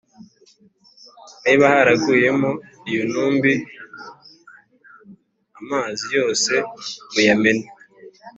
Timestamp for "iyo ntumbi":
2.89-3.53